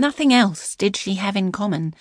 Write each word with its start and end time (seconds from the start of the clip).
Nothing 0.00 0.32
else 0.32 0.76
did 0.76 0.96
she 0.96 1.16
have 1.16 1.36
in 1.36 1.52
common, 1.52 1.92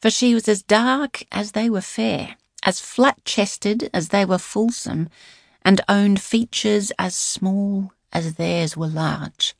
for 0.00 0.10
she 0.10 0.34
was 0.34 0.48
as 0.48 0.64
dark 0.64 1.22
as 1.30 1.52
they 1.52 1.70
were 1.70 1.80
fair, 1.80 2.34
as 2.64 2.80
flat 2.80 3.24
chested 3.24 3.88
as 3.94 4.08
they 4.08 4.24
were 4.24 4.36
fulsome, 4.36 5.08
and 5.64 5.80
owned 5.88 6.20
features 6.20 6.90
as 6.98 7.14
small 7.14 7.92
as 8.12 8.34
theirs 8.34 8.76
were 8.76 8.88
large. 8.88 9.54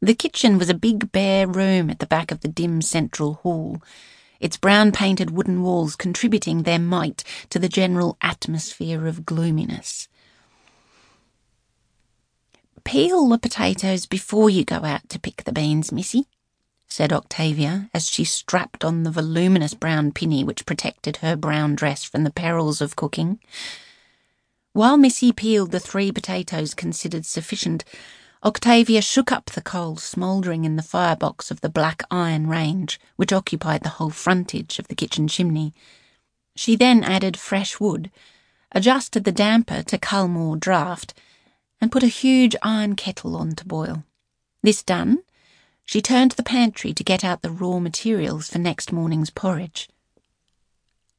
The 0.00 0.14
kitchen 0.14 0.56
was 0.56 0.70
a 0.70 0.74
big 0.74 1.12
bare 1.12 1.46
room 1.46 1.90
at 1.90 1.98
the 1.98 2.06
back 2.06 2.30
of 2.30 2.40
the 2.40 2.48
dim 2.48 2.80
central 2.80 3.34
hall, 3.34 3.82
its 4.40 4.56
brown 4.56 4.92
painted 4.92 5.32
wooden 5.32 5.62
walls 5.62 5.94
contributing 5.94 6.62
their 6.62 6.78
mite 6.78 7.22
to 7.50 7.58
the 7.58 7.68
general 7.68 8.16
atmosphere 8.22 9.06
of 9.06 9.26
gloominess. 9.26 10.08
Peel 12.82 13.28
the 13.28 13.36
potatoes 13.36 14.06
before 14.06 14.48
you 14.48 14.64
go 14.64 14.76
out 14.84 15.06
to 15.10 15.18
pick 15.18 15.44
the 15.44 15.52
beans, 15.52 15.92
missy, 15.92 16.24
said 16.88 17.12
Octavia 17.12 17.90
as 17.92 18.08
she 18.08 18.24
strapped 18.24 18.84
on 18.84 19.02
the 19.02 19.10
voluminous 19.10 19.74
brown 19.74 20.12
pinny 20.12 20.44
which 20.44 20.66
protected 20.66 21.18
her 21.18 21.36
brown 21.36 21.74
dress 21.74 22.04
from 22.04 22.24
the 22.24 22.30
perils 22.30 22.80
of 22.80 22.96
cooking. 22.96 23.38
While 24.72 24.96
Missy 24.96 25.32
peeled 25.32 25.70
the 25.70 25.80
three 25.80 26.12
potatoes 26.12 26.74
considered 26.74 27.24
sufficient, 27.26 27.84
Octavia 28.44 29.00
shook 29.02 29.32
up 29.32 29.46
the 29.46 29.62
coals 29.62 30.02
smouldering 30.02 30.64
in 30.64 30.76
the 30.76 30.82
firebox 30.82 31.50
of 31.50 31.62
the 31.62 31.68
black 31.68 32.02
iron 32.10 32.46
range, 32.46 33.00
which 33.16 33.32
occupied 33.32 33.82
the 33.82 33.96
whole 33.96 34.10
frontage 34.10 34.78
of 34.78 34.88
the 34.88 34.94
kitchen 34.94 35.26
chimney. 35.26 35.72
She 36.54 36.76
then 36.76 37.02
added 37.02 37.36
fresh 37.36 37.80
wood, 37.80 38.10
adjusted 38.72 39.24
the 39.24 39.32
damper 39.32 39.82
to 39.82 39.98
cull 39.98 40.28
more 40.28 40.56
draught, 40.56 41.12
and 41.80 41.90
put 41.90 42.02
a 42.02 42.08
huge 42.08 42.54
iron 42.62 42.94
kettle 42.94 43.36
on 43.36 43.54
to 43.56 43.64
boil. 43.64 44.04
This 44.62 44.82
done, 44.82 45.22
she 45.86 46.02
turned 46.02 46.32
to 46.32 46.36
the 46.36 46.42
pantry 46.42 46.92
to 46.92 47.02
get 47.02 47.24
out 47.24 47.40
the 47.40 47.50
raw 47.50 47.78
materials 47.78 48.50
for 48.50 48.58
next 48.58 48.92
morning's 48.92 49.30
porridge. 49.30 49.88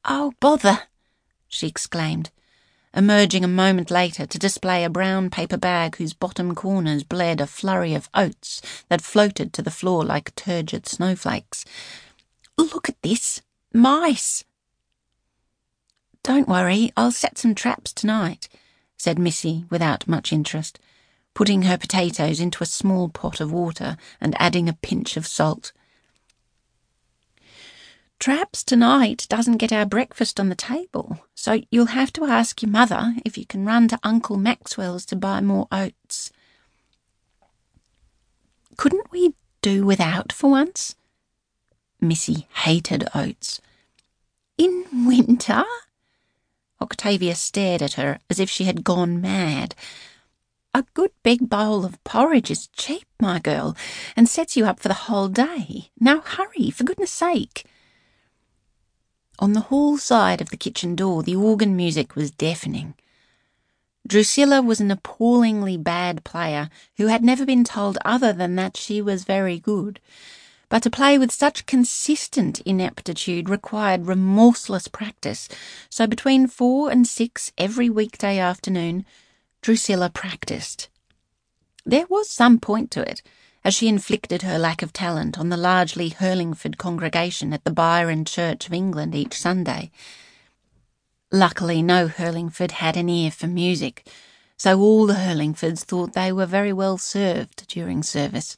Oh, 0.04 0.34
bother! 0.38 0.84
she 1.48 1.66
exclaimed 1.66 2.30
emerging 2.94 3.44
a 3.44 3.48
moment 3.48 3.90
later 3.90 4.26
to 4.26 4.38
display 4.38 4.84
a 4.84 4.90
brown 4.90 5.30
paper 5.30 5.56
bag 5.56 5.96
whose 5.96 6.12
bottom 6.12 6.54
corners 6.54 7.04
bled 7.04 7.40
a 7.40 7.46
flurry 7.46 7.94
of 7.94 8.08
oats 8.14 8.62
that 8.88 9.02
floated 9.02 9.52
to 9.52 9.62
the 9.62 9.70
floor 9.70 10.04
like 10.04 10.34
turgid 10.34 10.86
snowflakes. 10.86 11.64
Look 12.56 12.88
at 12.88 13.00
this! 13.02 13.42
Mice! 13.72 14.44
Don't 16.22 16.48
worry, 16.48 16.90
I'll 16.96 17.12
set 17.12 17.38
some 17.38 17.54
traps 17.54 17.92
tonight, 17.92 18.48
said 18.96 19.18
Missy 19.18 19.64
without 19.70 20.08
much 20.08 20.32
interest, 20.32 20.78
putting 21.38 21.62
her 21.62 21.78
potatoes 21.78 22.40
into 22.40 22.64
a 22.64 22.66
small 22.66 23.08
pot 23.08 23.40
of 23.40 23.52
water 23.52 23.96
and 24.20 24.34
adding 24.40 24.68
a 24.68 24.72
pinch 24.72 25.16
of 25.16 25.24
salt. 25.24 25.70
Traps 28.18 28.64
tonight 28.64 29.24
doesn't 29.28 29.58
get 29.58 29.72
our 29.72 29.86
breakfast 29.86 30.40
on 30.40 30.48
the 30.48 30.56
table, 30.56 31.20
so 31.36 31.60
you'll 31.70 31.94
have 31.94 32.12
to 32.12 32.24
ask 32.24 32.60
your 32.60 32.72
mother 32.72 33.14
if 33.24 33.38
you 33.38 33.46
can 33.46 33.64
run 33.64 33.86
to 33.86 34.00
Uncle 34.02 34.36
Maxwell's 34.36 35.06
to 35.06 35.14
buy 35.14 35.40
more 35.40 35.68
oats. 35.70 36.32
Couldn't 38.76 39.12
we 39.12 39.34
do 39.62 39.86
without 39.86 40.32
for 40.32 40.50
once? 40.50 40.96
Missy 42.00 42.48
hated 42.64 43.08
oats. 43.14 43.60
In 44.56 45.06
winter? 45.06 45.62
Octavia 46.82 47.36
stared 47.36 47.80
at 47.80 47.92
her 47.92 48.18
as 48.28 48.40
if 48.40 48.50
she 48.50 48.64
had 48.64 48.82
gone 48.82 49.20
mad. 49.20 49.76
A 50.74 50.84
good 50.94 51.10
big 51.22 51.48
bowl 51.48 51.84
of 51.84 52.02
porridge 52.04 52.50
is 52.50 52.68
cheap, 52.68 53.06
my 53.20 53.38
girl, 53.38 53.76
and 54.14 54.28
sets 54.28 54.56
you 54.56 54.66
up 54.66 54.80
for 54.80 54.88
the 54.88 54.94
whole 54.94 55.28
day. 55.28 55.90
Now 55.98 56.20
hurry, 56.20 56.70
for 56.70 56.84
goodness 56.84 57.10
sake. 57.10 57.64
On 59.38 59.52
the 59.52 59.62
hall 59.72 59.98
side 59.98 60.40
of 60.40 60.50
the 60.50 60.56
kitchen 60.56 60.94
door, 60.94 61.22
the 61.22 61.36
organ 61.36 61.76
music 61.76 62.14
was 62.16 62.30
deafening. 62.30 62.94
Drusilla 64.06 64.62
was 64.62 64.80
an 64.80 64.90
appallingly 64.90 65.76
bad 65.76 66.24
player 66.24 66.70
who 66.96 67.06
had 67.06 67.22
never 67.22 67.44
been 67.44 67.64
told 67.64 67.98
other 68.04 68.32
than 68.32 68.56
that 68.56 68.76
she 68.76 69.00
was 69.00 69.24
very 69.24 69.58
good. 69.58 70.00
But 70.68 70.82
to 70.82 70.90
play 70.90 71.18
with 71.18 71.30
such 71.30 71.66
consistent 71.66 72.60
ineptitude 72.62 73.48
required 73.48 74.06
remorseless 74.06 74.88
practice, 74.88 75.48
so 75.88 76.06
between 76.06 76.46
four 76.46 76.90
and 76.90 77.06
six 77.06 77.52
every 77.56 77.88
weekday 77.88 78.38
afternoon, 78.38 79.04
Drusilla 79.62 80.10
practiced. 80.10 80.88
There 81.84 82.06
was 82.08 82.30
some 82.30 82.58
point 82.58 82.90
to 82.92 83.02
it 83.02 83.22
as 83.64 83.74
she 83.74 83.88
inflicted 83.88 84.42
her 84.42 84.58
lack 84.58 84.82
of 84.82 84.92
talent 84.92 85.38
on 85.38 85.48
the 85.48 85.56
largely 85.56 86.10
Hurlingford 86.10 86.78
congregation 86.78 87.52
at 87.52 87.64
the 87.64 87.70
Byron 87.70 88.24
Church 88.24 88.66
of 88.66 88.72
England 88.72 89.14
each 89.14 89.34
Sunday. 89.34 89.90
Luckily, 91.30 91.82
no 91.82 92.08
Hurlingford 92.08 92.72
had 92.72 92.96
an 92.96 93.08
ear 93.08 93.30
for 93.30 93.46
music, 93.46 94.08
so 94.56 94.80
all 94.80 95.06
the 95.06 95.14
Hurlingfords 95.14 95.84
thought 95.84 96.14
they 96.14 96.32
were 96.32 96.46
very 96.46 96.72
well 96.72 96.98
served 96.98 97.66
during 97.68 98.02
service. 98.02 98.56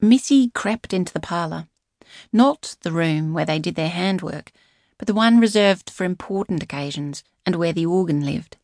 Missy 0.00 0.50
crept 0.50 0.92
into 0.92 1.12
the 1.12 1.20
parlour, 1.20 1.66
not 2.32 2.76
the 2.82 2.92
room 2.92 3.32
where 3.32 3.44
they 3.46 3.58
did 3.58 3.74
their 3.74 3.90
handwork, 3.90 4.52
but 4.98 5.06
the 5.06 5.14
one 5.14 5.40
reserved 5.40 5.90
for 5.90 6.04
important 6.04 6.62
occasions 6.62 7.24
and 7.44 7.56
where 7.56 7.72
the 7.72 7.86
organ 7.86 8.24
lived. 8.24 8.56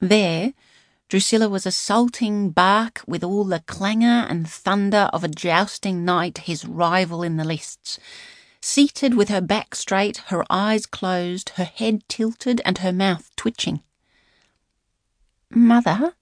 There, 0.00 0.52
Drusilla 1.08 1.48
was 1.48 1.64
assaulting 1.64 2.50
Bach 2.50 3.02
with 3.06 3.24
all 3.24 3.44
the 3.44 3.60
clangour 3.60 4.26
and 4.28 4.48
thunder 4.48 5.08
of 5.12 5.24
a 5.24 5.28
jousting 5.28 6.04
knight 6.04 6.38
his 6.38 6.66
rival 6.66 7.22
in 7.22 7.38
the 7.38 7.44
lists. 7.44 7.98
Seated 8.60 9.14
with 9.14 9.28
her 9.30 9.40
back 9.40 9.74
straight, 9.74 10.18
her 10.26 10.44
eyes 10.50 10.84
closed, 10.84 11.50
her 11.50 11.64
head 11.64 12.02
tilted, 12.08 12.60
and 12.64 12.78
her 12.78 12.92
mouth 12.92 13.30
twitching. 13.36 13.82
Mother? 15.50 16.14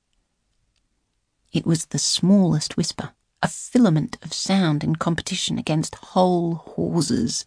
It 1.52 1.66
was 1.66 1.86
the 1.86 1.98
smallest 1.98 2.76
whisper, 2.76 3.12
a 3.42 3.48
filament 3.48 4.18
of 4.22 4.32
sound 4.32 4.84
in 4.84 4.96
competition 4.96 5.58
against 5.58 5.96
whole 5.96 6.56
hawsers. 6.56 7.44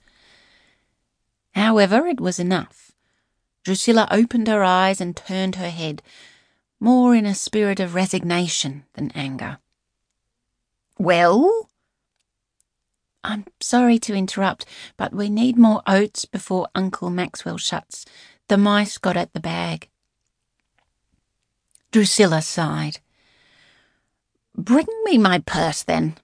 However, 1.60 2.08
it 2.08 2.22
was 2.22 2.40
enough. 2.40 2.94
Drusilla 3.66 4.08
opened 4.12 4.48
her 4.48 4.64
eyes 4.64 5.02
and 5.02 5.14
turned 5.14 5.56
her 5.58 5.70
head 5.70 6.02
more 6.80 7.14
in 7.14 7.26
a 7.26 7.36
spirit 7.36 7.82
of 7.82 7.96
resignation 7.96 8.86
than 8.94 9.12
anger. 9.12 9.58
Well? 10.98 11.70
I'm 13.26 13.44
sorry 13.60 14.00
to 14.00 14.16
interrupt, 14.16 14.66
but 14.96 15.14
we 15.14 15.30
need 15.30 15.58
more 15.58 15.84
oats 15.86 16.24
before 16.24 16.70
Uncle 16.74 17.10
Maxwell 17.10 17.58
shuts. 17.58 18.06
The 18.48 18.58
mice 18.58 18.98
got 18.98 19.18
at 19.18 19.34
the 19.34 19.42
bag. 19.42 19.90
Drusilla 21.92 22.42
sighed. 22.42 23.00
Bring 24.56 24.88
me 25.04 25.18
my 25.18 25.40
purse, 25.40 25.84
then. 25.84 26.18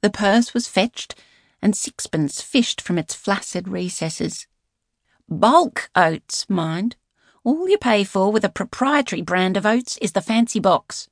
The 0.00 0.08
purse 0.08 0.54
was 0.54 0.66
fetched, 0.66 1.14
and 1.62 1.76
sixpence 1.76 2.42
fished 2.42 2.80
from 2.80 2.98
its 2.98 3.14
flaccid 3.14 3.68
recesses. 3.68 4.46
Bulk 5.28 5.88
oats, 5.94 6.44
mind. 6.50 6.96
All 7.44 7.68
you 7.68 7.78
pay 7.78 8.04
for 8.04 8.30
with 8.30 8.44
a 8.44 8.48
proprietary 8.48 9.22
brand 9.22 9.56
of 9.56 9.64
oats 9.64 9.96
is 9.98 10.12
the 10.12 10.20
fancy 10.20 10.60
box. 10.60 11.08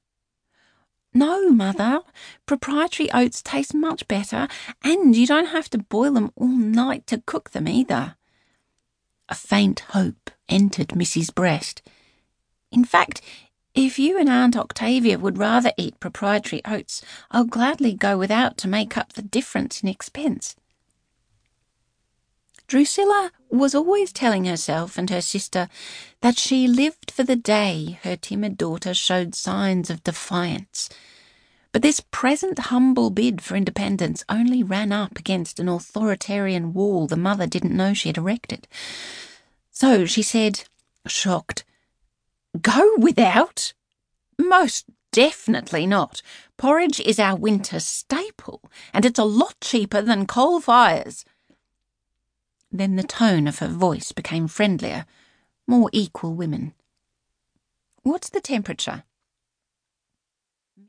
No, 1.12 1.50
Mother. 1.50 2.02
Proprietary 2.46 3.10
oats 3.12 3.42
taste 3.42 3.74
much 3.74 4.06
better, 4.06 4.46
and 4.84 5.16
you 5.16 5.26
don't 5.26 5.46
have 5.46 5.68
to 5.70 5.78
boil 5.78 6.12
them 6.12 6.30
all 6.36 6.46
night 6.48 7.06
to 7.08 7.22
cook 7.26 7.50
them 7.50 7.66
either. 7.66 8.16
A 9.28 9.34
faint 9.34 9.80
hope 9.90 10.30
entered 10.48 10.94
Missy's 10.94 11.30
breast. 11.30 11.82
In 12.70 12.84
fact, 12.84 13.22
if 13.74 13.98
you 13.98 14.18
and 14.18 14.28
Aunt 14.28 14.56
Octavia 14.56 15.18
would 15.18 15.38
rather 15.38 15.72
eat 15.76 16.00
proprietary 16.00 16.60
oats, 16.64 17.02
I'll 17.30 17.44
gladly 17.44 17.94
go 17.94 18.18
without 18.18 18.56
to 18.58 18.68
make 18.68 18.96
up 18.96 19.12
the 19.12 19.22
difference 19.22 19.82
in 19.82 19.88
expense. 19.88 20.56
Drusilla 22.66 23.32
was 23.48 23.74
always 23.74 24.12
telling 24.12 24.44
herself 24.44 24.96
and 24.96 25.10
her 25.10 25.20
sister 25.20 25.68
that 26.20 26.38
she 26.38 26.68
lived 26.68 27.10
for 27.10 27.24
the 27.24 27.34
day 27.34 27.98
her 28.04 28.16
timid 28.16 28.56
daughter 28.56 28.94
showed 28.94 29.34
signs 29.34 29.90
of 29.90 30.04
defiance. 30.04 30.88
But 31.72 31.82
this 31.82 32.00
present 32.12 32.58
humble 32.58 33.10
bid 33.10 33.40
for 33.40 33.56
independence 33.56 34.24
only 34.28 34.62
ran 34.62 34.92
up 34.92 35.18
against 35.18 35.58
an 35.58 35.68
authoritarian 35.68 36.72
wall 36.72 37.06
the 37.06 37.16
mother 37.16 37.46
didn't 37.46 37.76
know 37.76 37.94
she 37.94 38.08
had 38.08 38.18
erected. 38.18 38.68
So 39.70 40.06
she 40.06 40.22
said, 40.22 40.64
shocked, 41.06 41.64
Go 42.60 42.96
without? 42.98 43.74
Most 44.38 44.86
definitely 45.12 45.86
not. 45.86 46.22
Porridge 46.56 47.00
is 47.00 47.18
our 47.18 47.36
winter 47.36 47.80
staple, 47.80 48.70
and 48.92 49.04
it's 49.04 49.18
a 49.18 49.24
lot 49.24 49.54
cheaper 49.60 50.02
than 50.02 50.26
coal 50.26 50.60
fires. 50.60 51.24
Then 52.72 52.96
the 52.96 53.02
tone 53.02 53.46
of 53.46 53.58
her 53.58 53.68
voice 53.68 54.12
became 54.12 54.48
friendlier, 54.48 55.06
more 55.66 55.90
equal 55.92 56.34
women. 56.34 56.74
What's 58.02 58.30
the 58.30 58.40
temperature? 58.40 59.04